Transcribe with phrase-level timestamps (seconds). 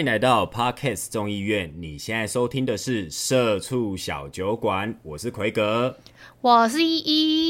[0.00, 1.70] 欢迎来到 Podcast 众议院。
[1.76, 5.94] 你现在收听的是《社畜小酒馆》，我是奎格。
[6.40, 6.96] 我是依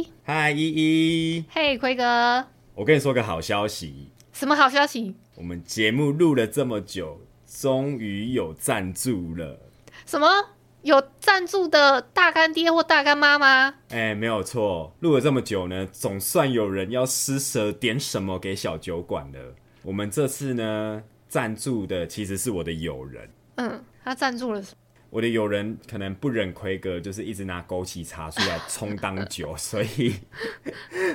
[0.01, 4.09] 依，嗨，依依，嘿，奎哥，我跟你说个好消息。
[4.33, 5.15] 什么好消息？
[5.37, 9.57] 我们节目录了这么久，终于有赞助了。
[10.05, 10.27] 什么？
[10.83, 13.77] 有赞助的大干爹或大干妈吗？
[13.91, 19.55] 哎，没有错，录了这么久呢，总算有人要施舍点什么给小酒馆了。
[19.85, 23.31] 我们这次呢，赞助的其实是我的友人。
[23.55, 24.77] 嗯，他赞助了什么？
[25.11, 30.15] 我的友人可能不忍奎哥，就是一直拿枸杞茶出来充当酒， 所以，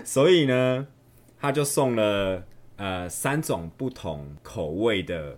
[0.06, 0.88] 所以呢，
[1.38, 2.42] 他就送了
[2.78, 5.38] 呃三种不同口味的，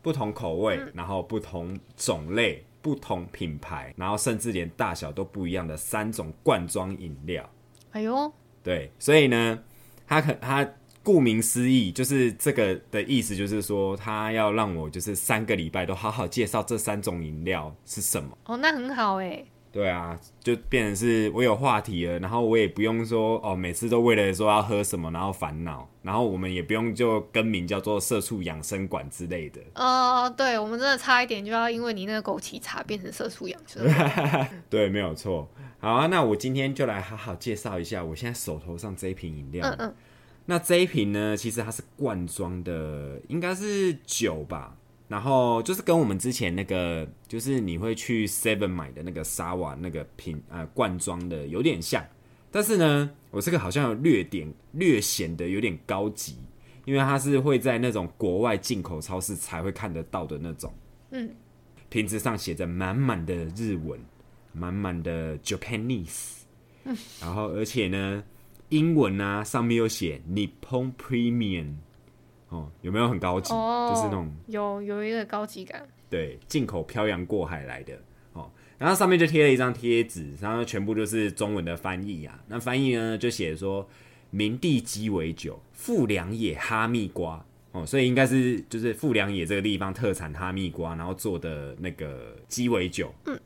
[0.00, 7.50] 不同口味，然后不同种类、不同品牌，然后甚至连大小都不一样的三种罐装饮料。
[7.90, 9.62] 哎呦，对，所以呢，
[10.06, 10.66] 他可他。
[11.06, 18.36] 顾名思义，就是这个的意思，就是说他要让我就是三个礼拜都好好介绍这三种饮料是什么。
[18.46, 19.44] 哦，那很好哎。
[19.70, 29.60] 对啊，就变成是我有话题了，然后我也不用说哦，每次都为了说要喝什么然后烦恼，然后我们也不用就更名叫做社畜养生馆之类的。
[29.76, 33.86] 哦，对，我们真的差一点就要因为你那个枸杞茶变成社畜养生。
[34.68, 35.48] 对，没有错。
[35.78, 39.68] 好啊，那我今天就来好好介绍一下我现在手头上这一瓶饮料。
[39.68, 39.94] 嗯嗯。
[40.48, 44.76] 那这一瓶呢，其实它是罐装的，应该是酒吧。
[45.08, 52.04] 然后就是跟我们之前那个，就是你会去 Seven 买的那个沙瓦那个瓶呃罐装的有点像。
[52.50, 56.36] 但是呢，我这个好像有略点略显得有点高级，
[56.84, 60.72] 因为它是会在那种国外进口超市才会看得到的那种。
[61.10, 61.34] 嗯，
[61.88, 64.00] 瓶子上写着满满的日文，
[64.52, 66.42] 满满的 Japanese。
[66.84, 68.22] 嗯， 然后而且呢。
[68.70, 71.74] 英文啊，上面有写 Nippon Premium，
[72.48, 73.52] 哦，有没有很高级？
[73.52, 75.86] 哦，就是那种有有一个高级感。
[76.10, 77.94] 对，进口漂洋过海来的
[78.32, 82.38] 哦，然后上面就贴了一张贴纸，然后全部就是中文的翻译啊。
[82.48, 83.88] 那翻译呢，就写说
[84.30, 93.14] 明地鸡尾酒，富良野哈密瓜哦，所以应该是就是富良野这个地方特产哈密瓜，然后做的那个鸡尾酒。
[93.26, 93.38] 嗯。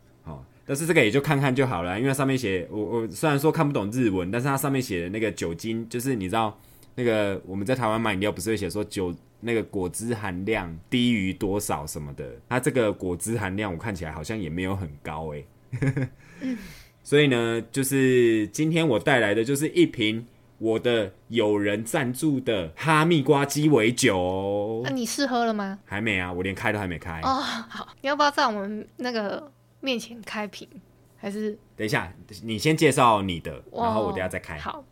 [0.70, 6.56] 但是这个也就看看就好了，因为上面写我我虽然说看不懂日文，但是它上面写的那个酒精，就是你知道
[6.94, 16.08] 那个我们在台湾买饮料不是会写说酒那个果汁含量低于多少什么的，它这个果汁含量我看起来好像也没有很高哎，
[17.02, 20.24] 所以呢，就是今天我带来的就是一瓶
[20.58, 24.82] 我的友人赞助的哈密瓜鸡尾酒。
[24.84, 25.80] 那你试喝了吗？
[25.84, 27.20] 还没啊，我连开都还没开。
[27.24, 29.50] 哦，好，你要不要在我们那个？
[29.80, 30.68] 面前开瓶
[31.16, 31.58] 还是？
[31.76, 34.58] 等一下，你先介绍你的，然后我等下再开。
[34.58, 34.84] 好，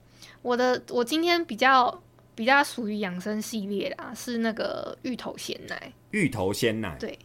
[0.43, 2.03] 我的我今天比较
[2.35, 5.93] 比较属于养生系列啦，是那个芋头鲜奶。
[6.11, 7.19] 芋头鲜奶，对。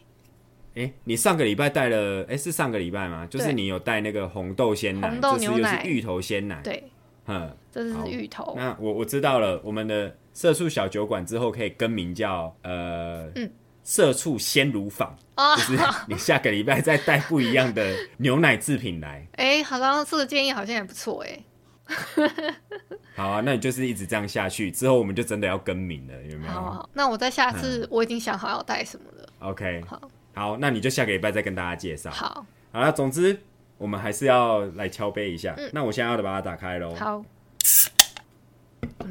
[0.76, 3.24] 哎、欸，你上个礼拜带了，哎、欸，是上个礼拜吗？
[3.26, 6.60] 就是你有带那个红豆鲜奶，红豆牛奶，是芋头鲜奶。
[6.64, 6.82] 对，
[7.26, 8.54] 嗯，这是芋头。
[8.56, 13.50] 那我我知道了，我们的色素小酒馆之后可以更名叫呃，嗯。
[13.84, 15.78] 社畜鲜乳坊，oh, 就是
[16.08, 19.26] 你下个礼拜再带不一样的牛奶制品来。
[19.32, 21.38] 哎、欸，好像这个建议好像也不错哎。
[23.14, 26.52] 好啊，那你就是一直这样下去，之后我们就真的要更名了，有没有？
[26.52, 29.28] 好，好，那我在下次我已经想好要带什么了。
[29.40, 30.00] OK，好，
[30.34, 32.10] 好，那你就下个礼拜再跟大家介绍。
[32.10, 33.38] 好，好了，总之
[33.76, 35.54] 我们还是要来敲杯一下。
[35.58, 36.94] 嗯、那我现在要把它打开喽。
[36.94, 37.22] 好。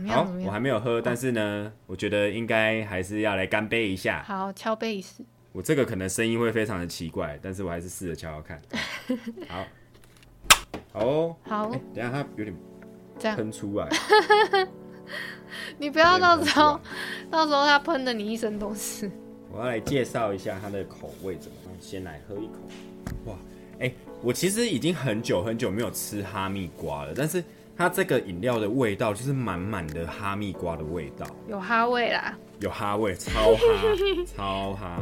[0.07, 4.23] 好，我还没有喝，但是呢，我觉得应该还是要来干杯一下。
[4.23, 5.23] 好，敲杯一试。
[5.51, 8.61] 我这个可能声音会非常的奇怪，但是我还是试着敲敲看。
[9.47, 9.65] 好，
[10.91, 11.69] 好哦，好。
[11.69, 12.55] 欸，等下它有点
[13.19, 13.87] 这样喷出来。
[15.77, 16.79] 你不要到时候，
[17.29, 19.11] 到时候它喷的你一身都是。
[19.51, 21.73] 我要来介绍一下它的口味怎么样。
[21.79, 22.53] 先来喝一口。
[23.25, 23.35] 哇，
[23.79, 27.43] 哎，我其实已经很久很久没有吃哈密瓜了，但是
[27.75, 33.61] 它这个饮料的味道就是满满的哈密瓜的味道，有哈味啦，有哈味，超哈，
[34.35, 35.01] 超哈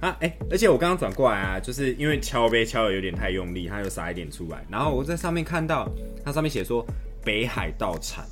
[0.00, 0.16] 啊！
[0.20, 5.88] 哎、欸，而且我刚刚转过来啊，就是因为敲杯敲的有点太用力，它又洒一点出来，然后我在上面看到
[6.24, 6.86] 它上面写说
[7.24, 8.24] 北海道产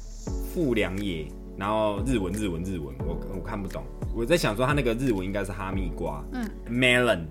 [0.52, 1.26] 富良野，
[1.56, 3.82] 然后日文日文日文，我我看不懂，
[4.14, 7.25] 我在想说它那个日文应该是哈密瓜，嗯，melon，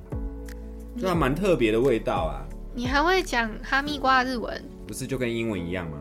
[0.99, 2.43] 就还蛮特别的味道啊。
[2.73, 4.63] 你还会讲哈密瓜的日文？
[4.87, 5.99] 不是就跟英文一样吗？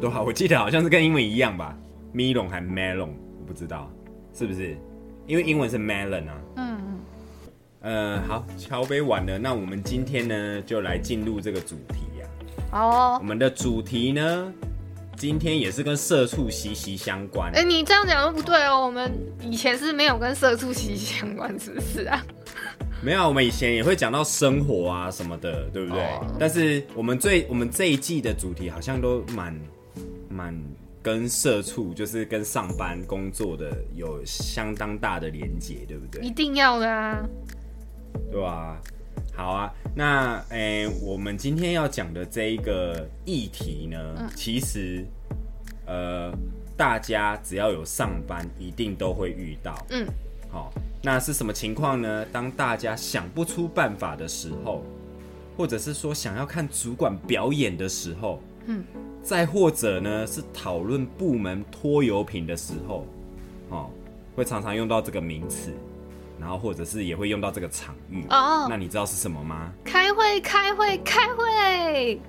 [0.00, 1.76] 对啊，我记得好像是跟英文一样吧
[2.14, 3.10] ，melon 还 melon，
[3.40, 3.90] 我不知道
[4.32, 4.76] 是不是？
[5.26, 6.34] 因为英文是 melon 啊。
[6.56, 7.00] 嗯嗯。
[7.80, 12.26] 呃，好，敲杯完了，那我们今天呢就来进入这个主题呀。
[12.72, 13.18] 哦。
[13.20, 14.52] 我们的主题呢，
[15.16, 17.50] 今天也是跟社畜息息相关。
[17.52, 22.24] 哎，你这样讲都不对哦，我们以前是没有跟社畜息息相关，是不是啊？
[23.00, 26.24] 没有，我们以前也会讲到生活啊什么的，对不对？Oh.
[26.38, 29.56] 但是我们最我们这一季的主题好像都蛮
[30.38, 30.54] 蛮
[31.02, 36.24] 跟社畜，就是跟上班工作的有相当大的连结，对不对？
[36.24, 37.28] 一定要的啊，
[38.30, 38.80] 对啊，
[39.34, 45.04] 好啊，那诶，我们今天要讲的这一个议题呢，嗯、其实
[45.86, 46.32] 呃，
[46.76, 50.06] 大家只要有上班，一定都会遇到，嗯。
[50.50, 52.24] 好，那是什么情况呢？
[52.32, 54.82] 当大家想不出办法的时候，
[55.58, 58.84] 或者是说想要看主管表演的时候，嗯，
[59.22, 63.06] 再或者呢是讨论部门拖油瓶的时候，
[63.70, 63.90] 哦，
[64.36, 65.72] 会常常用到这个名词，
[66.38, 68.24] 然后或者是也会用到这个场域。
[68.30, 69.72] 哦，那你知道是什么吗？
[69.84, 72.20] 开会，开会，开会。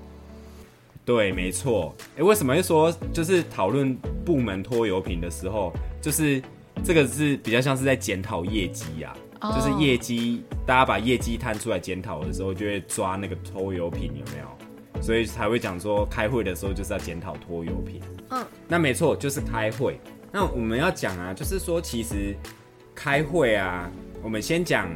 [1.06, 1.96] 对，没错。
[2.18, 3.96] 哎，为什么会说就是讨论
[4.26, 5.72] 部门拖油瓶的时候，
[6.02, 6.42] 就是？
[6.82, 9.54] 这个是比较像是在检讨业绩呀，oh.
[9.54, 14.48] 就是业绩，大家把业绩摊出来检讨的时候，就会抓那个拖油瓶有没有？
[15.02, 18.02] 所以才会讲说开会的时候就是要检讨拖油瓶。
[18.32, 20.00] 嗯，那没错，就是开会。
[20.32, 22.36] 那我们要讲啊，就是说其实
[22.94, 23.90] 开会啊，
[24.22, 24.90] 我们先讲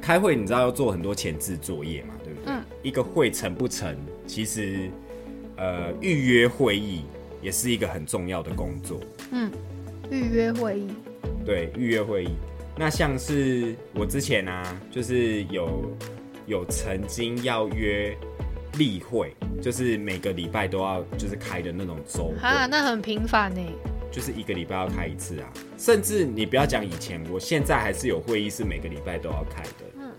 [0.00, 2.52] 开会，你知道要做很多前置作业嘛，对不对？
[2.52, 3.96] 嗯，一个会成不成，
[4.26, 4.90] 其实
[5.56, 7.04] 呃预约会议
[7.40, 9.00] 也是一个很重要的工作。
[9.32, 9.50] 嗯，
[10.10, 10.88] 预约会议。
[11.44, 12.30] 对，预约会议，
[12.76, 15.96] 那像是我之前啊，就是有
[16.46, 18.16] 有曾经要约
[18.78, 23.60] 例会，就是每个礼拜都要就是开的那种周会啊，那很频繁呢，
[24.10, 29.70] 就是一个礼拜要开一次啊，甚至你不要讲以前，我现在还是有会议是每个礼拜都要开的。
[29.98, 30.10] 嗯，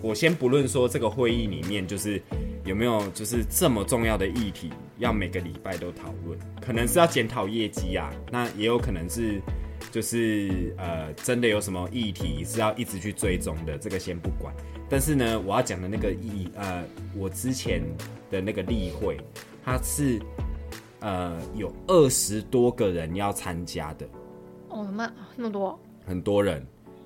[0.00, 2.20] 我先不论说这个会议里面就是
[2.64, 9.40] 有没有就是这么重要的议题要每个礼拜都讨论，可能是要检讨业绩啊，那也有可能是。
[9.90, 14.54] 就是呃，真的有什么议题是要一直去追踪的，这个先不管。
[14.92, 16.84] 但是呢，我要讲的那个议呃，
[17.16, 17.80] 我之前
[18.30, 19.18] 的那个例会，
[19.64, 20.20] 它是
[21.00, 24.06] 呃有二十多个人要参加的。
[24.68, 26.62] 哦，那那么多，很多人，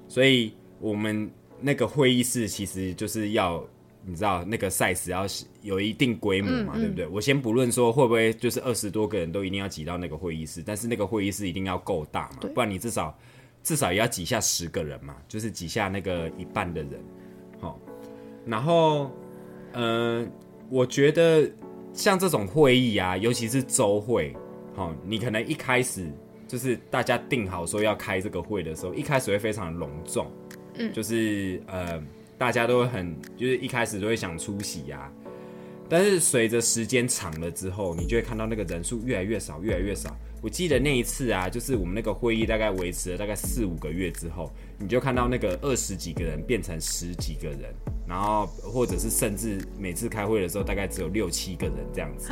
[0.09, 1.31] 所以我们
[1.61, 3.65] 那个会议室其实就是要。
[4.09, 5.27] 你知道那个 size 要
[5.62, 7.06] 有一定规模嘛，嗯嗯、对不对？
[7.09, 13.12] 我先不论说会不会就是二十多个人都一定要挤到那个会议室，但是那个会议室一定要够大嘛，不然你至少
[13.65, 16.93] 至少也要挤下十个人嘛，就是挤下那个一半的人。
[18.47, 19.11] 好，然后，
[19.73, 20.29] 嗯、呃，
[20.71, 21.51] 我觉得
[21.93, 24.35] 像这种会议啊，尤其是周会，
[24.75, 26.11] 好，你可能一开始
[26.49, 30.26] 就是大家定好说要开这个会的时候，一开始会非常隆重，
[30.75, 32.03] 嗯，就是呃。
[32.38, 35.12] 大家都会很，就是一开始都会想出席呀、啊，
[35.88, 40.14] 但是随着时间长了之后，你就会看到那个人数越来越少，越来越少。
[40.43, 47.75] 我记得那一次啊，就是我们那个会议大概维持了大概四五个月之后，你就看到那个二十几个人变成十几个人，
[48.07, 52.31] 然后或者是甚至每次开会的时候大概只有六七个人这样子，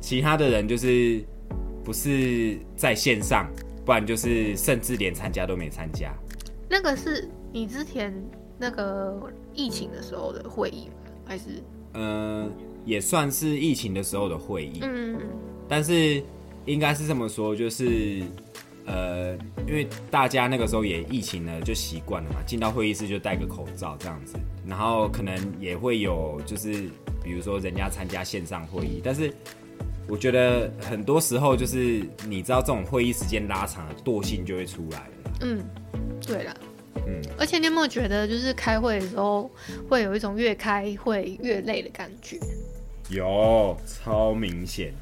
[0.00, 1.22] 其他的人就是
[1.84, 3.48] 不是在线上，
[3.84, 6.14] 不然就是甚至连参加都没参加。
[6.68, 8.14] 那个是你之前。
[8.58, 10.94] 那个疫情的时候的会议吗
[11.24, 11.44] 还是？
[11.94, 12.50] 嗯、呃，
[12.84, 14.80] 也算是疫情的时候的会议。
[14.82, 15.18] 嗯，
[15.68, 16.22] 但是
[16.66, 18.22] 应该是这么说，就是
[18.84, 19.34] 呃，
[19.66, 24.36] 因为大家那个时候也疫情了，就习惯了嘛，进到会议室就戴个口罩这样子，
[24.66, 26.88] 然后可能也会有就是
[27.22, 29.32] 比如说人家参加线上会议，但是
[30.08, 35.32] 我觉得很多时候就是你知道这种会议时间拉长了，惰性就会出来了。
[35.42, 35.64] 嗯，
[36.26, 36.56] 对了。
[37.06, 39.50] 嗯，而且你有没有觉得，就是开会的时候
[39.88, 42.38] 会有一种越开会越累的感觉？
[43.12, 44.92] 有，超明显。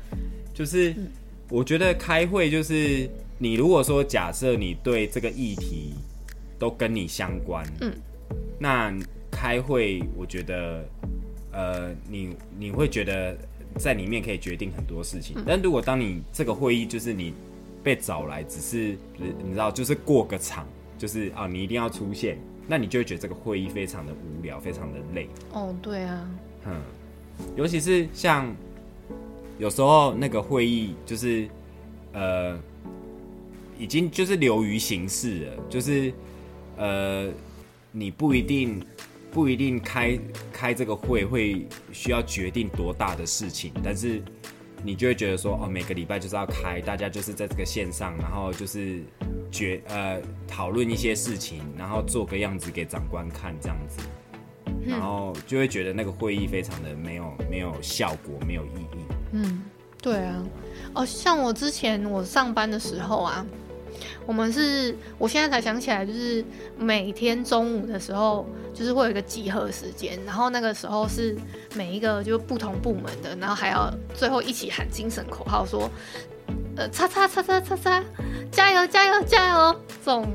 [0.52, 0.95] 就是
[1.49, 5.95] 我觉得开会就是你如果说假设你对这个议题
[6.59, 7.93] 都跟你相关，嗯，
[8.59, 8.95] 那
[9.31, 10.85] 开会我觉得
[11.52, 13.37] 呃，你你会觉得
[13.79, 15.35] 在里面可以决定很多事情。
[15.38, 17.33] 嗯、但如果当你这个会议就是你
[17.83, 20.67] 被找来，只是你知道就是过个场，
[20.99, 22.38] 就是啊你一定要出现，
[22.69, 25.26] 那你就会觉得这个会议非常的无聊，非常的累。
[25.52, 26.31] 哦，对啊，
[26.67, 26.83] 嗯，
[27.56, 28.54] 尤其是像
[29.59, 31.49] 有时候那个会议就是
[32.12, 32.59] 呃。
[33.78, 36.12] 已经就是流于形式了，就是，
[36.76, 37.32] 呃，
[37.90, 38.78] 你不一定
[39.32, 40.18] 不一定开
[40.52, 44.23] 开这个会会需要决定多大的事情，但是
[44.85, 49.02] 你就会觉得说，哦，每个礼拜就是要开，大家就是在这个线上，然后就是
[49.50, 54.02] 决呃讨论一些事情，然后做个样子给长官看这样子，
[54.87, 59.04] 然后就会觉得那个会议非常的没有没有效果，没有意义。
[59.32, 59.62] 嗯，
[60.02, 60.42] 对啊，
[60.94, 63.44] 哦，像我之前我上班的时候啊。
[64.26, 66.44] 我们是，我现在才想起来，就是
[66.78, 71.37] 每天中午的时候，就是会有一个集合时间，然后那个时候是
[71.75, 75.90] 每一个就不同部门的，然后还要最后一起喊精神口号，说，
[76.76, 78.04] 呃，叉叉叉叉叉叉，
[78.52, 79.80] 加油加油加油！
[80.04, 80.26] 这种，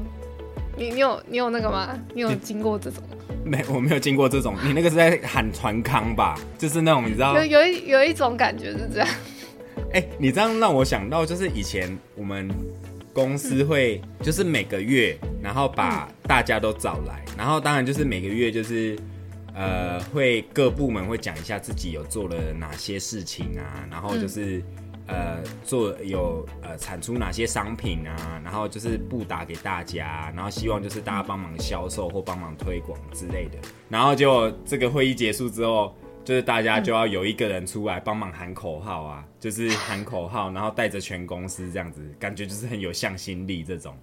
[0.77, 1.97] 你你有你有那个吗？
[2.13, 3.01] 你有经过这种？
[3.43, 4.55] 没，我没有经过这种。
[4.63, 6.39] 你那个是在喊船康吧？
[6.57, 9.07] 就是那种你知道，有有一有一种感觉是这样。
[9.93, 12.49] 哎、欸，你这样让我想到，就是以前我们。
[13.15, 18.99] 公司会就是每个月，然后把大家都找来，然后当然就是每个月就是，
[19.53, 24.61] 呃，会各部门会讲一下自己有做了哪些事情啊，然后就是
[25.07, 33.57] 呃做有呃产出哪些商品啊，然后就是布达给大家，然后希望就是大家帮忙销售或帮忙推广之类的，
[33.89, 35.95] 然后就这个会议结束之后。
[36.25, 43.95] 就是大家就要有一个人出来帮忙喊口号啊，嗯、就是喊口号，然后带着全公司这样子，感觉就是很有向心力这种。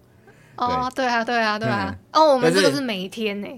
[0.55, 1.89] 哦，对啊，对啊，对啊。
[1.91, 3.49] 嗯、哦，我们这个是每一天呢。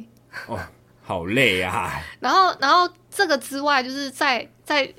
[0.46, 0.58] 哦，
[1.02, 2.00] 好累啊。
[2.20, 4.90] 然后，然后这个之外，就是在在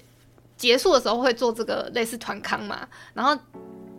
[0.58, 2.88] 结束的时候会做这个类似团康嘛。
[3.14, 3.38] 然后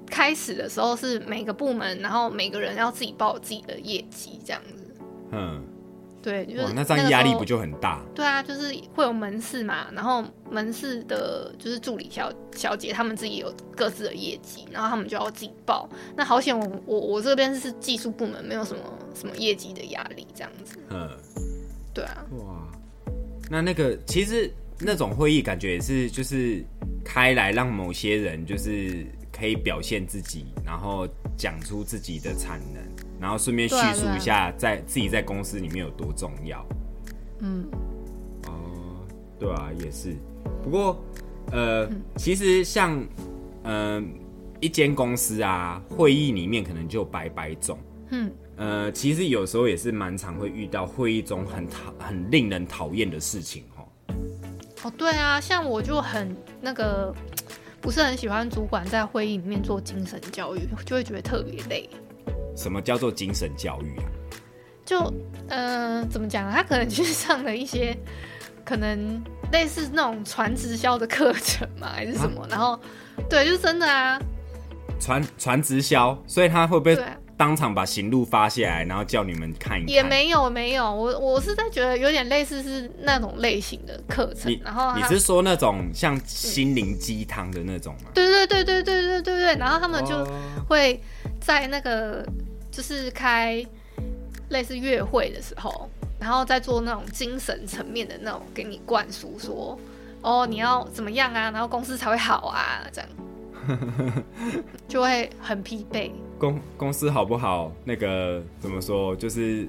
[0.06, 4.96] 开始的时候是每个部门，然后每个人要自己报自己的业绩这样子。
[5.32, 5.64] 嗯。
[6.22, 8.02] 对，就是那这样压力不就很大？
[8.12, 15.88] 对啊，就是会有门市嘛，然后门市的就是助理小小姐，他们自己有各自的业绩，然后他们就要自己报。
[16.16, 18.82] 那好险，我我我这边是技术部门，没有什么
[19.14, 20.76] 什么业绩的压力，这样子。
[20.90, 21.08] 嗯，
[21.94, 22.26] 对啊。
[22.40, 22.66] 哇，
[23.48, 26.64] 那那个其实那种会议感觉也是就是
[27.04, 32.82] 开来让某些人就是可以表现自己，然后讲出自己的产能。
[33.18, 36.66] 然后顺便叙述一下，在自己在公司里面有多重要。
[37.38, 37.66] 嗯，
[38.46, 39.06] 哦，
[39.38, 40.14] 对啊，也是。
[40.62, 41.02] 不过，
[41.50, 43.02] 呃，其实像，
[43.62, 44.02] 呃，
[44.60, 47.78] 一间公司啊，会议里面可能就百百种。
[48.10, 53.64] 嗯，呃，其实有时候也是蛮常会遇到会议中很讨、很令人讨厌的事情
[54.90, 57.14] 对啊，像我就很那个，
[57.80, 61.88] 不是很喜欢主管在会议里面做精神教育，就会觉得特别累。
[62.56, 64.04] 什么叫做精神教育啊？
[64.84, 65.00] 就，
[65.48, 66.52] 嗯、呃，怎么讲啊？
[66.56, 67.96] 他可能去上了一些，
[68.64, 72.42] 可能类似那种传直销的课程嘛，还是什么？
[72.42, 72.78] 啊、然后，
[73.28, 74.20] 对，就是真的啊。
[74.98, 76.96] 传传直销，所以他会不会
[77.36, 79.88] 当场把行路发下来，然后叫你们看一看？
[79.88, 80.84] 也没有，没有。
[80.92, 84.56] 我我是在觉得有点类似是那种类型的课程。
[84.64, 88.10] 然后你是说那种像心灵鸡汤的那种吗？
[88.14, 89.56] 对对对对对对对对。
[89.56, 90.26] 然后他们就
[90.68, 91.00] 会
[91.40, 92.26] 在那个。
[92.68, 93.64] 就是开
[94.50, 95.88] 类似月会的时候，
[96.20, 99.78] 然后再做那种精神层面的那种，给你灌输说，
[100.20, 103.10] 哦，你要怎么样啊，然后公司才会好啊，这样
[104.86, 106.10] 就会很疲惫。
[106.38, 107.72] 公公司好不好？
[107.84, 109.14] 那个怎么说？
[109.16, 109.66] 就是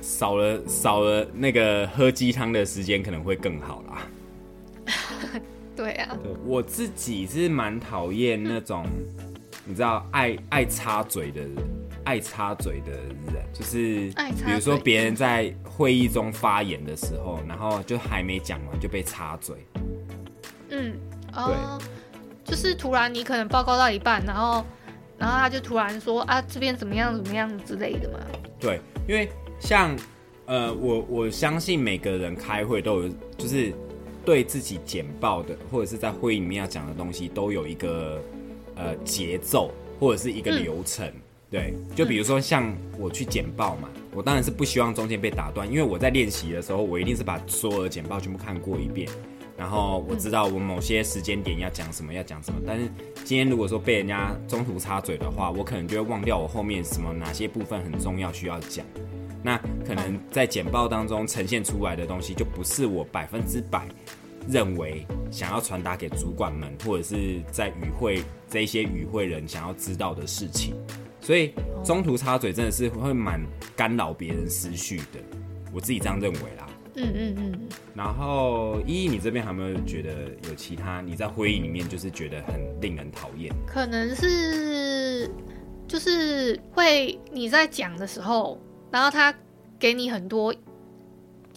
[0.00, 4.06] 少了少了那个喝鸡汤的时间，可能会更好啦。
[5.76, 8.84] 对啊，对，我自己是蛮讨厌那种，
[9.64, 11.54] 你知道，爱爱插嘴的人。
[12.06, 14.12] 爱插嘴的人，就是
[14.44, 19.56] 比如说别人在会议中发言的时候，然后就还没讲完就被插嘴。
[20.70, 20.94] 嗯，
[21.34, 21.76] 哦，
[22.44, 24.64] 对就是突然你可能报告到一半，然后
[25.18, 28.18] 然后他就突然说啊，这边怎么样怎么样之类的嘛。
[28.60, 29.96] 对，因为像
[30.46, 33.72] 呃，我我相信每个人开会都有，就是
[34.24, 38.22] 对自己简报的或者是在会议里面要讲的东西都有一个
[38.74, 41.06] 呃节奏或者是一个流程。
[41.06, 49.08] 嗯对，就比如说像我去简报嘛，我当然是不希望中间被打断，因为我在练习的时候，我一定是把所有的简报全部看过一遍，
[49.56, 52.60] 然后我知道我某些时间点要讲什么，要讲什么。
[52.66, 52.90] 但是
[53.24, 58.84] 今天如果说被人家中途插嘴的话，我可能就会忘掉我后面什么哪些部分很重要需要讲。
[59.42, 63.86] 那可能在简报当中呈现出来的东西，就不是我百分之百
[64.48, 70.74] 认为想要传达给主管们，或者是在与会这一些与会人想要知道的事情。
[71.20, 71.52] 所以
[71.84, 73.40] 中途插嘴真的是会蛮
[73.74, 75.20] 干扰别人思绪的，
[75.72, 76.65] 我自己这样认为啦。
[76.96, 77.68] 嗯嗯嗯。
[77.94, 80.10] 然后依依，你这边还有没有觉得
[80.48, 83.54] 有其他你在会议里面就是觉得很令人讨厌？
[83.66, 85.30] 可能是
[85.86, 88.58] 就是会你在讲的时候，
[88.90, 89.34] 然后他
[89.78, 90.54] 给你很多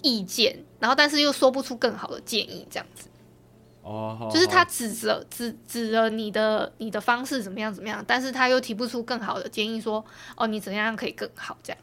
[0.02, 3.08] 意见，然后但是又说不出更好的建议，这样子。
[3.82, 10.04] 哦，就是他指责指指了你的你的方式怎么样怎么样，但是他又提不出更好的建议，说
[10.38, 11.82] 哦你怎样可以更好这样。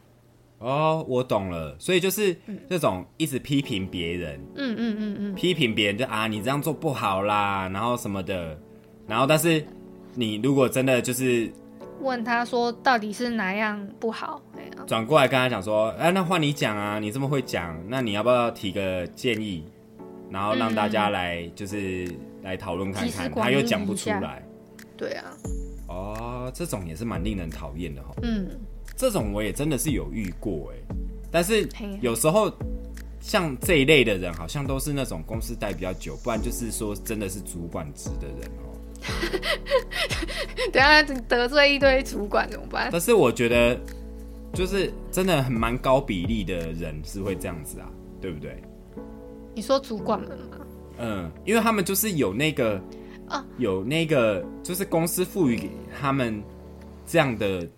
[0.59, 2.37] 哦，我懂了，所以就是
[2.69, 8.59] 这种一直批评别人，嗯嗯嗯嗯，批评别人就啊你这样做不好啦，然后什么的，
[9.07, 9.65] 然后但是
[10.15, 11.51] 你如果真的就是
[12.01, 14.41] 问他说到底是哪样不好，
[14.87, 19.65] 转过来跟他讲说，哎、啊，那换你讲啊，你这么会讲，那你要不要提个建议？
[20.29, 24.43] 然后让大家来，就是、嗯、来讨论看看，他又讲不出来。
[24.97, 25.25] 对啊。
[25.87, 28.13] 哦，这种也是蛮令人讨厌的哈。
[28.23, 28.49] 嗯。
[28.95, 30.95] 这种我也真的是有遇过哎，
[31.31, 31.69] 但是
[32.01, 32.53] 有时候
[33.21, 38.77] 像这一类的人，好像都是那种公司待比较久，不然就是说真的是主管职的人哦。
[40.73, 42.89] 等下得罪一堆主管怎么办？
[42.91, 43.79] 但是我觉得，
[44.53, 47.89] 就是真的很蛮高比例的人是会这样子啊，
[48.21, 48.63] 对不对？
[49.55, 50.57] 你说主管们吗？
[50.99, 52.81] 嗯，因为他们就是有那个
[53.29, 56.43] 啊，有那个，就是公司赋予给他们
[57.07, 57.69] 这样的、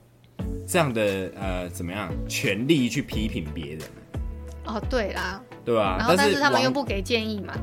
[0.66, 3.80] 这样的呃，怎么样权利去批评别人？
[4.66, 5.96] 哦，对啦，对吧？
[5.98, 7.54] 然后但是他们又不给建议嘛？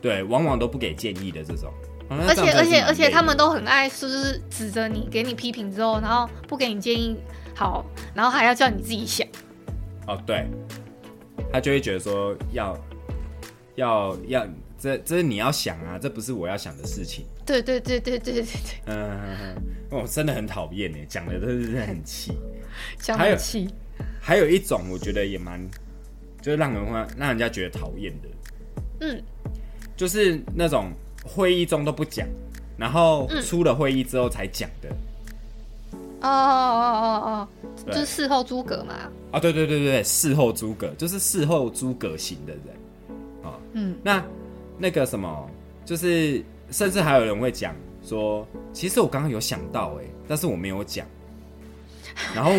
[0.00, 1.72] 对，往往都不给建议的这种。
[2.10, 7.16] 而且而且而且他们都很爱，是不是指着你，给你批评之后，然后不给你建议，
[7.54, 9.26] 好，然后还要叫你自己想。
[10.06, 10.46] 哦，对，
[11.52, 12.76] 他就会觉得说要。
[13.76, 14.44] 要要，
[14.78, 17.24] 这这是你要想啊，这不是我要想的事情。
[17.44, 18.52] 对对对对对对对。
[18.86, 19.56] 嗯，
[19.90, 22.32] 哦，真的很讨厌呢，讲的都是很气，
[23.00, 23.68] 讲很气。
[24.20, 25.60] 还有一种，我觉得也蛮，
[26.40, 28.28] 就是让人会让人家觉得讨厌的。
[29.00, 29.22] 嗯，
[29.96, 30.92] 就是那种
[31.24, 32.28] 会议中都不讲，
[32.76, 34.88] 然后出了会议之后才讲的。
[36.20, 37.48] 哦哦哦哦哦，
[37.86, 38.94] 就是事后诸葛嘛。
[39.32, 42.62] 啊，对对对对，事后诸葛就是事后诸葛型的人。
[43.74, 44.24] 嗯，那
[44.78, 45.50] 那个什么，
[45.84, 51.06] 就是甚至还有人会讲说，其实我刚刚有想到哎，但是我没有讲。
[52.34, 52.52] 然后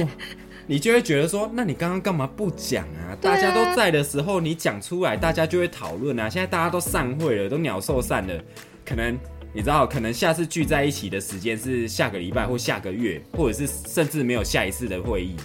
[0.68, 3.18] 你就会觉得说，那你刚刚干嘛不讲啊？
[3.20, 6.30] 大家都在的时候，你讲出来，大家就会讨论啊。
[6.30, 8.44] 现在大家都散会了，都鸟兽散了，
[8.86, 9.18] 可能
[9.54, 15.36] 你知道，可能下次聚在一起的时间是下个礼拜或下个月，或者是甚至没有下一次的会议，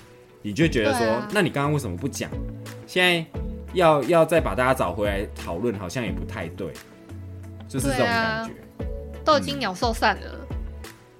[0.42, 2.30] 你就觉得说，那你刚刚为什么不讲？
[2.86, 3.40] 现在。
[3.74, 6.72] 要要再把大家找回来讨论，好像也不太对，
[7.68, 8.52] 就是这种感觉。
[8.52, 8.84] 啊、
[9.24, 10.56] 都已经鸟兽散了、嗯。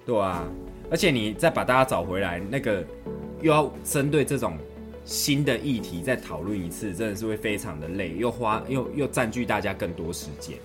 [0.05, 0.43] 对啊，
[0.89, 2.83] 而且你再把大家找回来，那个
[3.41, 4.57] 又要针对这种
[5.03, 10.57] 新的议题再讨论一次，真的是会非常的累，又花又又占据大家更多时间。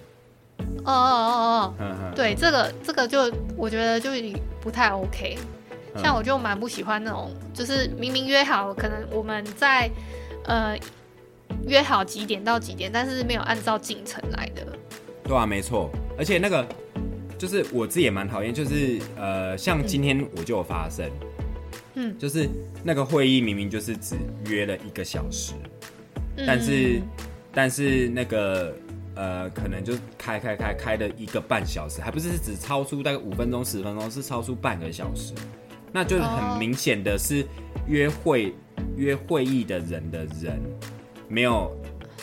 [0.84, 4.10] 哦哦哦哦，对，这个这个就我觉得就
[4.60, 5.36] 不太 OK。
[5.96, 9.90] 像我就蛮不喜欢那种，就是明明约好，可能我们在
[10.44, 10.78] 呃。
[11.66, 14.66] 约好几点到几点，但是没有按照进程来的。
[15.24, 15.90] 对啊，没错。
[16.18, 16.66] 而且那个
[17.38, 21.08] 就是我自己也蛮讨厌，就是呃，像今天我就有发生，
[21.94, 22.48] 嗯，就是
[22.82, 25.54] 那个会议明明就是只约了一个小时，
[26.36, 27.00] 嗯、但是
[27.52, 28.74] 但是那个
[29.14, 35.32] 呃，可能就开开开开了一个半小时，还不是只超出大概五分钟十分钟，是超出半个小时，
[35.92, 37.46] 那就是很明显的是
[37.86, 40.60] 约会、哦、约会议的人的人。
[41.30, 41.74] 没有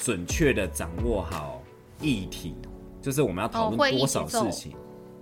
[0.03, 1.63] 准确的掌握好
[2.01, 2.53] 议题，
[3.01, 4.75] 就是我们要讨论多少事情，哦、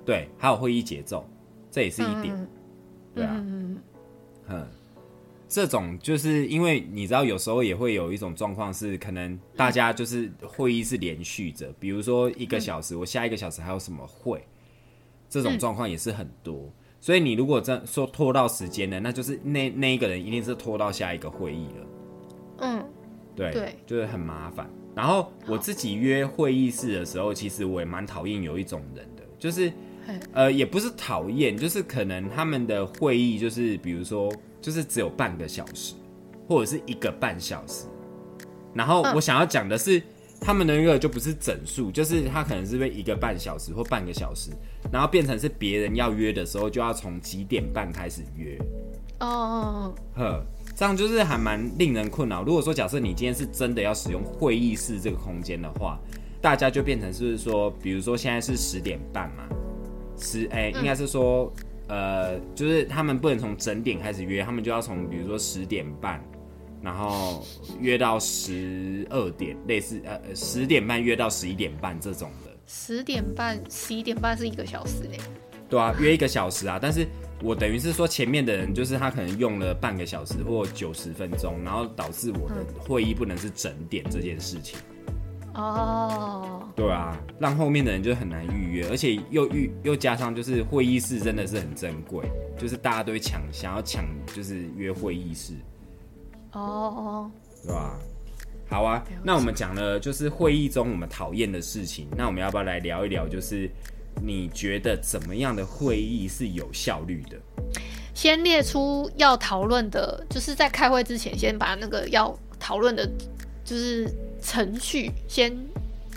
[0.03, 1.23] 对，还有会议节奏，
[1.69, 2.47] 这也是一点，嗯、
[3.13, 3.77] 对啊，嗯，
[4.47, 4.67] 嗯，
[5.47, 14.43] 这种就是因为你知道，有时候也会有一种状况是，可能大家就是会议是连续着，比如说一个小时，我下一个小时还有什么会，
[15.29, 16.69] 这种状况也是很多，
[16.99, 21.94] 所以你如果真说拖到时间了，那就是那那一个人一定是拖到下一个会议了，嗯。
[23.35, 24.69] 对，对，就是很麻烦。
[24.95, 29.71] 然后我自己约会议室的时候，其实我也蛮讨厌有一种人的，就是，
[30.31, 35.95] 呃，也不是讨厌，就是可能他们的会议就是，比如说，就是只有半个小时，
[36.47, 37.85] 或者是一个半小时。
[38.73, 40.01] 然后我想要讲的是，
[40.39, 44.51] 他们的那个就不是整数，就是他可能是为一个半小时或半个小时，
[44.91, 48.57] 然后变成是别人要约的时候，就要从几点半开始约。
[49.19, 50.45] 哦哦哦，呵，
[50.75, 52.43] 这样就是还蛮令人困扰。
[52.43, 55.97] 如果说假设你今天是真的要使用会议室这个空间的话，
[56.41, 59.47] 大家就变成是说，比如说现在是十点半嘛，
[60.19, 61.51] 十哎、欸，应该是说，
[61.88, 66.21] 嗯、呃，就是他们不能从整点开始约，他们就要从比如说十点半，
[66.81, 67.45] 然后
[67.79, 72.51] 约到十二点，类似呃十点半约到十一点半这种的。
[72.67, 75.17] 十点半、十一点半是一个小时嘞。
[75.69, 77.07] 对啊，约一个小时啊，但是
[77.45, 84.79] 我等于是说前面的人就是他可能用了半个小时或九十分钟，然后导致我的会议不能是整点这件事情。
[85.53, 92.25] 哦，对啊，让后面的人就很难预约，而且又预又加上就是会议室真的是很珍贵，
[92.58, 94.03] 就是大家都会抢，想要抢
[94.34, 95.53] 就是约会议室。
[96.53, 97.31] 哦哦，
[97.63, 97.99] 对吧？
[98.67, 103.69] 好啊，那我们讲了就是会议中我们讨厌的事情，那我们要不要来聊一聊就是？
[104.21, 107.38] 你觉得怎么样的会议是有效率的？
[108.13, 113.06] 先列出要讨论的，就是在开会之前，先把那个要讨论的，
[113.63, 114.10] 就是
[114.41, 115.54] 程序先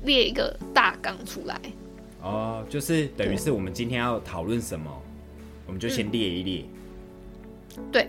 [0.05, 1.61] 列一个大纲出来。
[2.23, 4.91] 哦，就是等于是我们今天要讨论什么，
[5.67, 6.65] 我们就先列一列。
[7.91, 8.09] 对。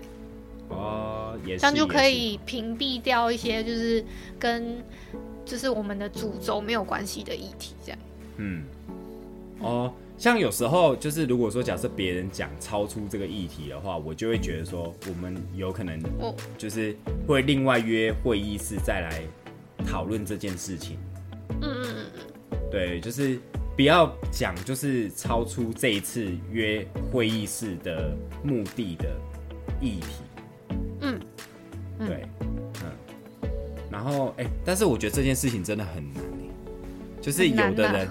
[0.69, 1.61] 哦，也是。
[1.61, 4.05] 这样就可以屏蔽掉一些就是
[4.37, 4.83] 跟
[5.43, 7.99] 就是我们的主轴没有关系的议题，这样。
[8.37, 8.63] 嗯。
[9.61, 16.01] 哦，像有时候就是，如果说假设别人讲超出这个议题的话，我就会觉得说，我们有可能
[16.57, 16.95] 就是
[17.27, 19.21] 会另外约会议室再来
[19.85, 20.97] 讨论这件事情。
[21.61, 22.05] 嗯嗯嗯
[22.51, 23.37] 嗯，对，就是
[23.75, 29.09] 不要讲就是超出这一次约会议室的目的的
[29.81, 30.07] 议题。
[31.01, 31.19] 嗯，
[31.99, 32.25] 对，
[32.83, 33.49] 嗯，
[33.91, 36.23] 然后哎、欸，但是我觉得这件事情真的很难，
[37.21, 38.07] 就是有的人。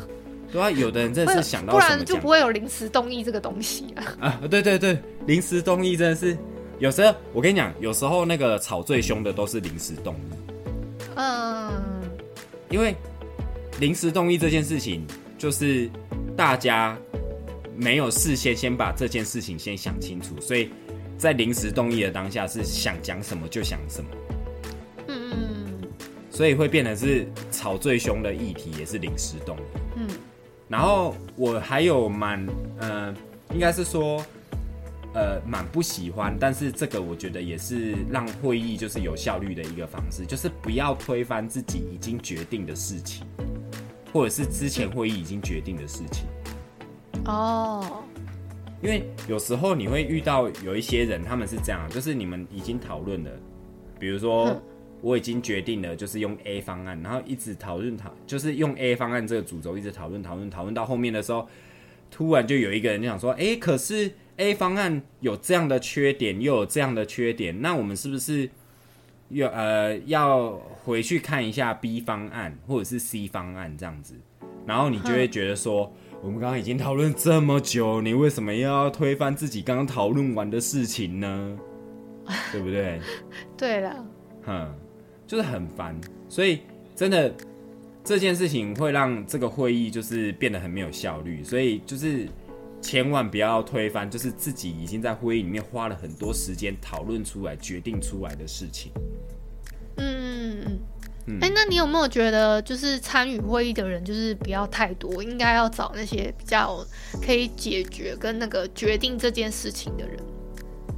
[0.51, 4.17] 对啊，有的人真的是想到不然就不会有临时动议这个东西啊。
[4.21, 6.37] 啊，对对对，临时动议真的是，
[6.79, 10.53] 有时候我跟你讲，有时候那个吵最凶的都是临时动议。
[11.17, 11.71] 嗯，
[12.71, 12.95] 因为
[13.79, 15.07] 临时动议这件事情，
[15.37, 15.91] 就是
[16.37, 16.97] 大家
[17.77, 20.71] 没有事先先把这件事情先想清楚，所以
[21.19, 24.11] 在临时动议的当下是想讲什么就想什么。
[25.09, 25.89] 嗯嗯，
[26.31, 29.61] 所以会变得是吵最凶的议题也是临时动议。
[30.69, 30.71] 嗯。
[30.71, 32.47] 然后我还有蛮，
[32.79, 33.15] 呃，
[33.53, 34.23] 应该是说，
[35.15, 43.27] 呃，蛮不喜欢，但是这个我觉得也是让会议就是有效率的一个方式，就是不要推翻自己已经决定的事情，
[44.13, 46.27] 或者是之前会议已经决定的事情。
[47.25, 48.03] 哦，
[48.83, 53.31] 因为有时候你会遇到有一些人，他们是这样，就是你们已经讨论了，
[53.99, 54.61] 比如说。
[55.01, 61.49] 我已经决定了，就是用 A 方案，然后一直讨论讨，就是用 A 方案这个主轴一直讨论讨论讨论到后面的时候，
[62.11, 68.49] 突然就有一个人就想说，哎，可是 A 方案有这样的缺点，又有这样的缺点，那我们是不是
[69.29, 70.51] 要呃要
[70.85, 74.15] 回去看一下 B 方案或者是 C 方案这样子？
[74.67, 81.59] 然后你就会觉得说，我们刚刚已经讨论这么久，你为什么要推翻自己刚刚讨论完的事情呢？
[82.53, 83.01] 对不对？
[83.57, 84.05] 对了，
[84.45, 84.75] 哼。
[85.29, 85.95] 就是很烦，
[86.27, 86.63] 所以
[86.97, 87.33] 真的
[88.03, 92.27] 这件事情会让这个会议就是变得很没有效率，所以就是
[92.81, 98.91] 千万不要推翻，就是自己已经在会议里面花了很多时间讨论出来、决定出来的事情。
[99.99, 100.79] 嗯嗯
[101.27, 101.39] 嗯。
[101.43, 106.83] 哎，那你有没有觉得，就是参与会议的人就是不要太多，应该要找那些比较
[107.23, 110.17] 可以解决跟那个决定这件事情的人？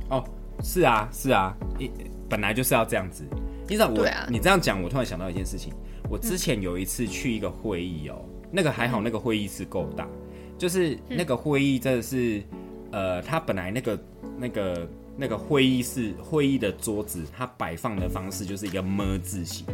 [0.08, 0.24] 哦，
[0.62, 1.90] 是啊，是啊，一
[2.28, 3.24] 本来就是要这样子。
[3.70, 5.72] 你知道我，你这样讲，我突然想到一件事情。
[6.08, 10.08] 我之前有一次去一个会议哦，那个还好，那个会议室够大。
[10.58, 12.42] 就是那个会议真的是，
[12.90, 13.96] 呃，他本来那个
[14.36, 19.64] 那个那个会议室会议的桌子，它摆放的方式就是一个么字形。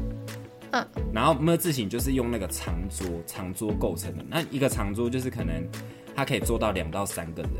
[0.72, 0.86] 嗯。
[1.10, 4.22] 然后么字形就是用那个长桌，长桌构成的。
[4.28, 5.66] 那一个长桌就是可能
[6.14, 7.52] 它可以坐到两到三个人。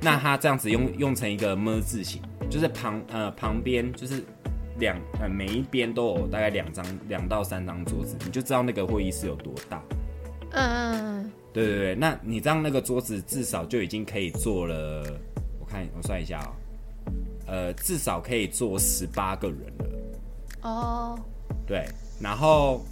[0.00, 4.24] 那他这样子用用成一个么字形，就是旁呃旁边就是。
[4.82, 9.80] 两呃，每一边都有大概两张两到三张桌子，你就知道那个会议室有多大。
[10.50, 10.92] 嗯嗯
[11.22, 15.06] 嗯，对对对，那你这样那个桌子至少就已经可以坐了，
[15.60, 16.50] 我看我算一下哦，
[17.46, 20.68] 呃，至少可以坐十八个人了。
[20.68, 21.18] 哦，
[21.64, 21.86] 对，
[22.20, 22.84] 然后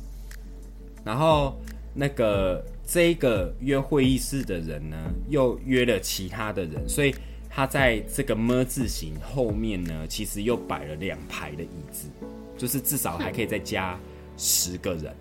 [1.05, 1.61] 然后
[1.93, 4.97] 那个这个约会议室的人呢，
[5.29, 7.13] 又约了其他的人，所以。
[7.51, 12.09] 它在这个么字形后面呢，其实又摆了两排的椅子，
[12.57, 13.99] 就是至少还可以再加
[14.37, 15.13] 十个人。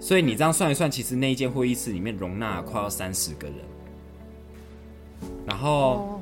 [0.00, 3.56] 所以你这样算一算，其实那一间会议室里面容纳快要三十个人。
[5.46, 6.20] 然后，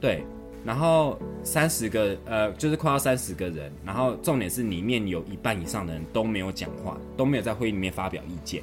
[0.00, 0.24] 对，
[0.64, 8.62] 然后三十个呃，就是快要三十个人，然后重点是里面有一半以上的人都没有讲话，都没有在会议里面发表意见，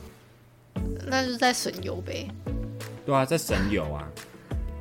[1.05, 2.27] 那就在省油呗。
[3.05, 4.09] 对啊，在省油啊，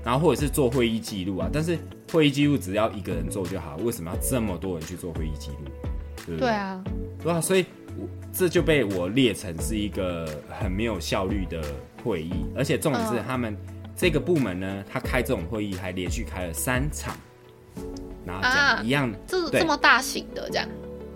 [0.05, 1.79] 然后或者是做会议记录啊，但是
[2.13, 5.71] 会议记录只要一个人做就好，为什么要这么多人去做会议记录？
[6.27, 6.41] 对不对？
[6.41, 6.85] 对啊，
[7.23, 7.67] 对啊，所以
[7.99, 11.63] 我这就被我列成是一个很没有效率的
[12.05, 13.57] 会议，而且重点是他们。
[13.95, 17.15] 这个部门呢，他开这种会议还连续开了三场，
[18.25, 20.67] 然后讲一样，啊、这这么大型的这样，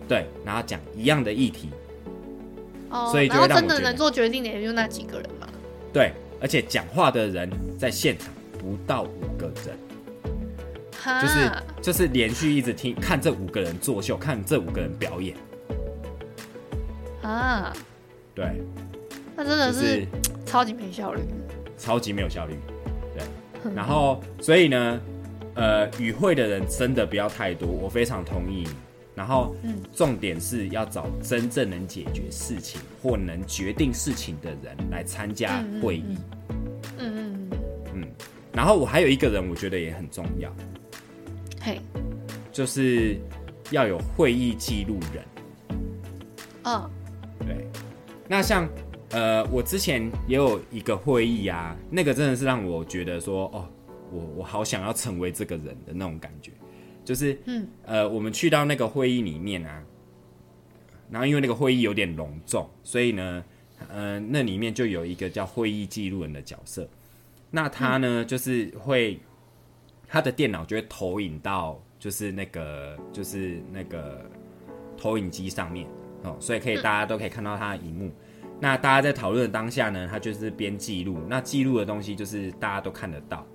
[0.07, 1.71] 对，然后讲一样的议题，
[2.91, 5.49] 哦，所以然后真的能做决定的也就那几个人嘛，
[5.91, 9.77] 对，而且讲话的人在现场不到五个人，
[11.23, 11.51] 就是
[11.83, 15.37] 就是连续一直听看这五个人作秀，看这五个人表演，
[17.23, 17.73] 啊，
[18.35, 18.61] 对，
[19.37, 20.07] 那真的是
[20.45, 21.23] 超级没效率。
[21.79, 22.55] 超级没有效率，
[23.15, 23.23] 对。
[23.75, 25.01] 然后，所以呢，
[25.55, 28.67] 呃，与会的人真的不要太多，我非常同意。
[29.15, 29.55] 然后，
[29.93, 36.03] 重点是要找真正能解决事情或能决定事情的人来参加会议。
[36.09, 36.46] 嗯嗯嗯。
[36.46, 36.46] 嗯。
[38.57, 40.51] 然后，我还有一个人，我觉得也很重要。
[41.61, 41.79] 嘿。
[42.51, 43.21] 就是
[43.71, 45.23] 要有会议记录人。
[46.65, 46.91] 哦。
[47.41, 47.69] 对。
[48.27, 48.69] 那像。
[49.11, 53.69] 呃，我之前也有一个会议啊，那个真的是让我觉得说，哦，
[54.11, 56.51] 我我好想要成为这个人的那种感觉，
[57.05, 59.81] 就是，嗯，呃，我们去到那个会议里面啊，
[61.09, 63.45] 然后因为那个会议有点隆重，所以呢，
[63.89, 66.87] 呃，那里面就有一个叫会议记录人的角色，
[67.57, 69.19] 那他呢，嗯，就是会
[70.07, 74.31] 他的电脑就会投影到，就是那个就是那个
[74.95, 75.87] 投影机上面
[76.23, 78.13] 哦，所以可以大家都可以看到他的荧幕。
[78.61, 83.47] 那大家在讨论的当下呢，他就是边记录，那记录的东西就是大家都看得到。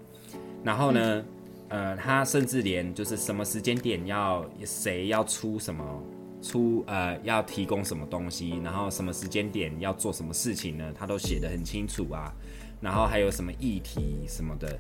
[0.63, 1.23] 然后呢，
[1.69, 6.03] 嗯、呃，他甚至连就是什么时间点要谁要出什么
[6.41, 12.33] 出呃要提供什么东西，然后什么时间点要做什么事情呢，他都写得很清楚啊。
[12.81, 14.79] 然后还有什么议题什么的，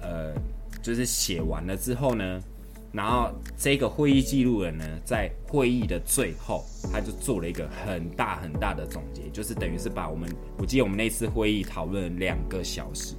[0.00, 0.34] 呃，
[0.82, 2.42] 就是写完了之后呢。
[2.92, 13.14] 然后这个会议记录人呢，在会议的最后，他就做了一个很大很大的总结，就是等于是把我们，我记得我们那次会议讨论两个小时，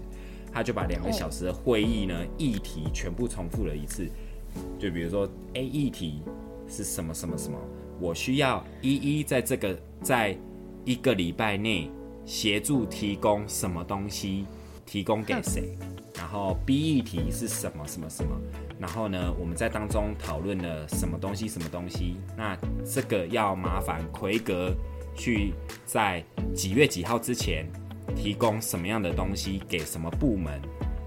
[0.52, 4.06] 他就把两个小时的会议呢议题全部重复了一次，
[4.78, 6.22] 就比如说 A 议题
[6.68, 7.58] 是什么什么什么，
[7.98, 10.38] 我需要一一在这个在
[10.84, 11.90] 一个礼拜内
[12.32, 14.46] 协助提供什么东西，
[14.86, 15.78] 提供给谁，
[16.16, 18.32] 然后 B 议题是什么什么什么。
[18.80, 22.16] 然后呢，我们在当中讨论了什么东西，什么东西。
[22.38, 24.74] 那这个要麻烦奎格
[25.14, 25.54] 去
[25.86, 26.24] 在
[26.56, 27.70] 几月几号之前
[28.16, 30.58] 提供什么样的东西给什么部门，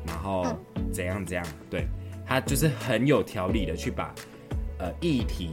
[0.06, 0.44] 然后
[0.92, 1.46] 怎样怎样。
[1.70, 1.88] 对，
[2.26, 4.14] 他就是很有条理的去把
[4.78, 5.50] 呃议题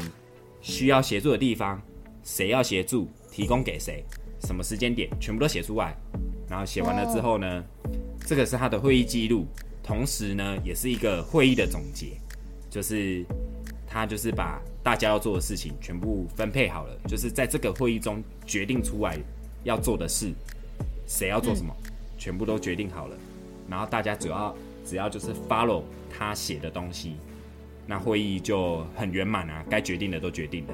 [0.59, 1.81] 需要协助的地方，
[2.23, 4.03] 谁要协助，提供给谁，
[4.41, 5.95] 什么时间点，全部都写出来。
[6.49, 7.63] 然后写完了之后呢，
[8.25, 9.45] 这个是他的会议记录。
[9.83, 12.11] 同时呢，也是一个会议的总结，
[12.69, 13.25] 就是
[13.87, 19.17] 他就是把大家要做的事情全部分配好了，就是在这个会议中决定出来
[19.63, 20.31] 要做的事，
[21.07, 21.75] 谁要做什么，
[22.17, 23.17] 全部都决定好了，
[23.67, 27.15] 然后大家主要只要就是 follow 他写的东西，
[27.87, 30.73] 那会议就很圆满啊，该决定的都决定了。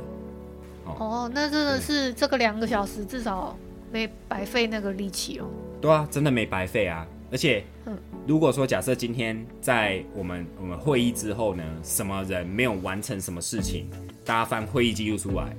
[0.87, 3.57] 哦，哦那真的是这个两个小时至少
[3.91, 5.47] 没白费那个力气哦。
[5.81, 7.05] 对啊，真的没白费啊。
[7.29, 7.61] 而且，
[8.25, 13.89] 如果说假设今天在我们我们会议之后呢，什么人没有完成什么事情，
[14.23, 15.53] 大家翻会议记录出来，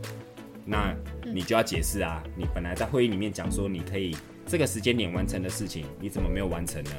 [0.65, 6.91] 那你就要解释啊，你本来在会议里面讲说你可以这个时间点完成的事情，你怎么没有完成呢？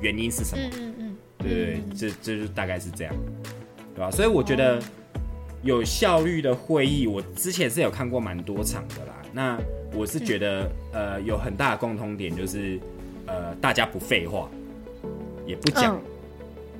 [0.00, 0.68] 原因是什么？
[0.76, 3.14] 嗯嗯，对，这这就大概是这样，
[3.94, 4.10] 对吧？
[4.10, 4.82] 所以我觉得
[5.62, 9.22] 有效率的会议，我之前是有看过蛮多场的啦。
[9.32, 9.58] 那
[9.92, 12.78] 我是觉得，呃，有很大的共通点就是。
[13.30, 14.48] 呃，大家不废话，
[15.46, 16.00] 也不讲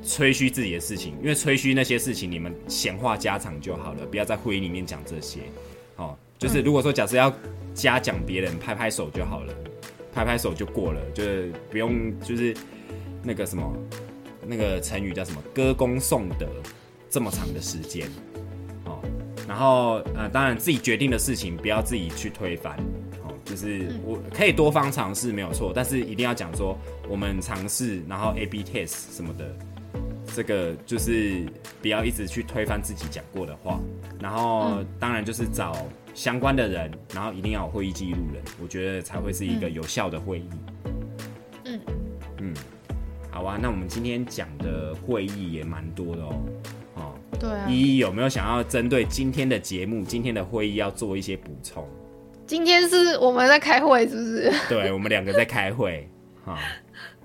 [0.03, 5.41] 吹嘘自己的事情，因为吹嘘那些事情，你们闲话家常就好了，不要在会议里面讲这些。
[5.97, 7.31] 哦，就是如果说假设要
[7.75, 9.55] 嘉奖别人，拍拍手就好了，
[10.11, 12.57] 拍拍手就过了，就是不用就是
[13.23, 13.71] 那个什么
[14.47, 16.47] 那个成语叫什么歌功颂德
[17.11, 18.09] 这么长的时间。
[19.49, 22.77] 哦，然后呃，当然自己决定的事情，不要自己去推翻。
[23.25, 29.57] 哦就是我可以多方尝试没有错，但是一定要讲说我们尝试，然后 A/B test 什么的，
[30.37, 31.47] 这个就是
[31.81, 33.81] 不要一直去推翻自己讲过的话。
[34.21, 35.75] 然后当然就是找
[36.13, 40.51] 相关的人，然后一定要有会议记录人，我觉得才会是一个有效的会议。
[41.65, 41.81] 嗯
[42.41, 42.55] 嗯，
[43.31, 46.35] 好啊，那我们今天讲的会议也蛮多的哦。
[47.39, 47.67] 哦，对啊。
[47.69, 51.89] 依依有没有想要针对今天的节目、今天的会议要做一些补充？
[52.47, 54.53] 今天是我们在开会，是不是？
[54.69, 56.09] 对，我们两个在开会。
[56.45, 56.59] 哈、哦，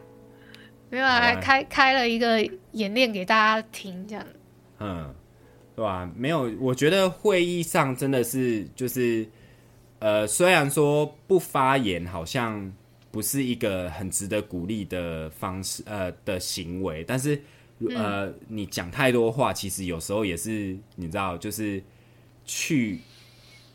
[0.89, 4.25] 没有啊，还开开了一个演练给大家听，这样。
[4.79, 5.13] 嗯，
[5.75, 6.09] 对吧？
[6.15, 9.27] 没有，我觉得会议上真的是就是，
[9.99, 12.71] 呃，虽然说不发言，好像。
[13.13, 17.39] 不是一个很值得鼓励的方式，呃的行为，但是，
[17.89, 21.81] 呃，嗯、你讲太多话，其实有时候也是，你知道，就是
[22.45, 22.99] 去，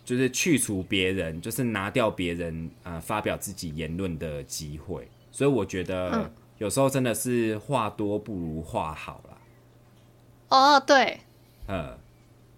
[0.04, 5.08] 就是去除别人，就是拿掉别人，呃，发表自己言论的机会。
[5.30, 9.38] 所以我觉得，有时候真的是话多不如话好啦。
[10.48, 11.20] 哦，对，
[11.66, 11.98] 呃，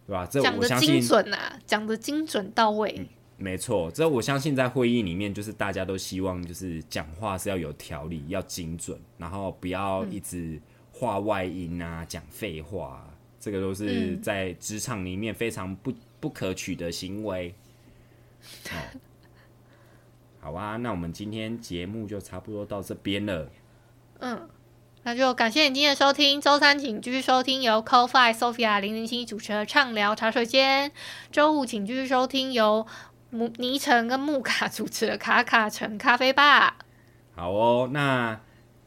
[0.07, 0.27] 对吧？
[0.27, 2.95] 这讲的精准啊，讲的精准到位。
[2.99, 3.07] 嗯
[3.43, 10.61] 没错，这我相信在会议里面，就是大家都希望，就是讲话是要有条理，要精准，然后不要一直
[11.01, 13.03] 话外音啊，讲废话，
[13.41, 17.55] 这个都是在职场里面非常不不可取的行为。
[18.69, 18.77] 哦，
[20.43, 23.51] 好啊，那我们今天节目就差不多到这边了。
[24.19, 24.47] 嗯，
[25.05, 26.39] 那就感谢你今天的收听。
[26.39, 30.93] 周三请继续收听由 Call5 Sophia 零零七主持的畅聊茶水间。
[31.33, 32.87] 周五请继续收听由
[33.31, 36.77] 木尼城跟木卡主持的卡卡城咖啡吧。
[37.35, 38.39] 好哦，那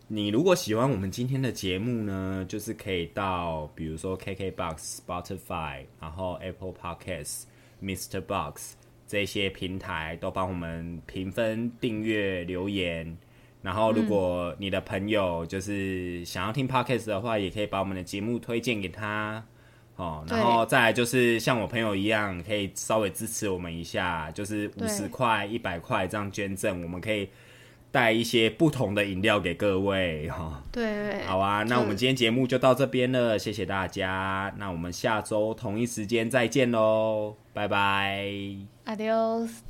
[0.08, 7.44] 你如果喜欢我们今天的节目呢，就是可以到比如说 KKBOX、Spotify，然后 Apple Podcasts、
[7.82, 8.22] Mr.
[8.22, 8.76] Box
[9.08, 13.18] 这些平台都帮我们评分、订阅、留言。
[13.62, 19.42] 然后，如果你的朋友就是想要听 Podcast 的话，也可以把我们的节目推荐给他。
[19.96, 27.30] 哦，然后再来就是像我朋友一样，可以稍微支持我们一下，就是五十块、一百块这样捐赠，我们可以
[27.94, 30.44] 带一些不同的饮料给各位哈。
[30.44, 38.26] 哦、对，好啊，那我们今天节目就到这边了，谢谢大家，那我们下周同一时间再见喽，拜拜
[38.88, 39.60] ，Adios。